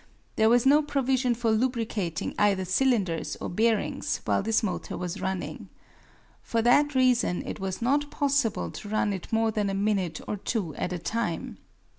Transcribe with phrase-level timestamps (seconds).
[0.35, 5.69] There was no provision for lubricating either cylinders or bearings while this motor was running.
[6.41, 10.37] For that reason it was not possible to run it more than a minute or
[10.37, 11.59] two at a time.